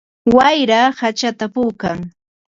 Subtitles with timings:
[0.35, 1.97] Wayra hachata puukan.